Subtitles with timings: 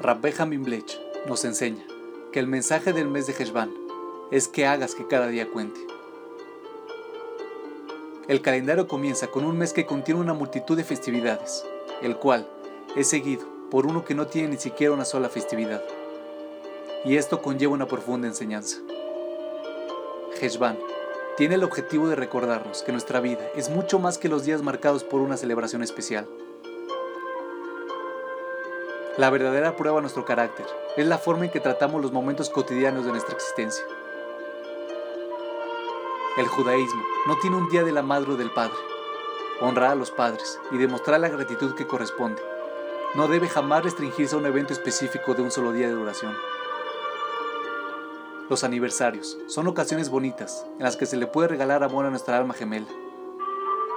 [0.00, 1.84] Rabbe Hamim Blech nos enseña
[2.32, 3.74] que el mensaje del mes de Heshvan
[4.30, 5.80] es que hagas que cada día cuente.
[8.28, 11.64] El calendario comienza con un mes que contiene una multitud de festividades,
[12.00, 12.48] el cual
[12.94, 15.82] es seguido por uno que no tiene ni siquiera una sola festividad.
[17.04, 18.76] Y esto conlleva una profunda enseñanza.
[20.40, 20.78] Heshvan
[21.36, 25.02] tiene el objetivo de recordarnos que nuestra vida es mucho más que los días marcados
[25.02, 26.28] por una celebración especial.
[29.18, 30.64] La verdadera prueba de nuestro carácter
[30.96, 33.84] es la forma en que tratamos los momentos cotidianos de nuestra existencia.
[36.36, 38.76] El judaísmo no tiene un día de la madre o del padre.
[39.60, 42.40] Honrar a los padres y demostrar la gratitud que corresponde
[43.16, 46.36] no debe jamás restringirse a un evento específico de un solo día de duración.
[48.48, 52.38] Los aniversarios son ocasiones bonitas en las que se le puede regalar amor a nuestra
[52.38, 52.86] alma gemela.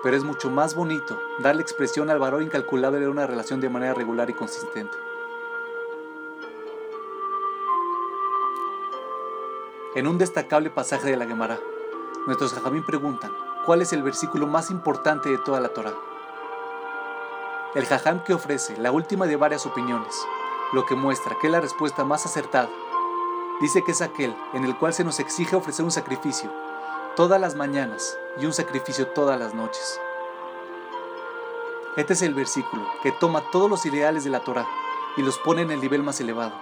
[0.02, 3.94] Pero es mucho más bonito darle expresión al valor incalculable de una relación de manera
[3.94, 4.98] regular y consistente.
[9.94, 11.60] En un destacable pasaje de la Gemara,
[12.26, 13.32] Nuestros jajamín preguntan,
[13.66, 15.96] ¿cuál es el versículo más importante de toda la Torah?
[17.74, 20.16] El jajam que ofrece la última de varias opiniones,
[20.72, 22.70] lo que muestra que es la respuesta más acertada,
[23.60, 26.52] dice que es aquel en el cual se nos exige ofrecer un sacrificio
[27.16, 30.00] todas las mañanas y un sacrificio todas las noches.
[31.98, 34.68] Este es el versículo que toma todos los ideales de la Torah
[35.18, 36.54] y los pone en el nivel más elevado,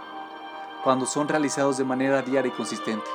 [0.83, 3.05] cuando son realizados de manera diaria y consistente.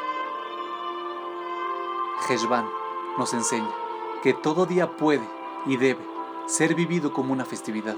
[2.29, 2.67] Heshvan
[3.19, 3.75] nos enseña
[4.23, 5.29] que todo día puede
[5.67, 6.05] y debe
[6.47, 7.97] ser vivido como una festividad.